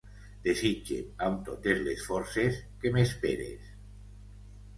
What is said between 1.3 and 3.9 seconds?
totes les forces que m'esperes.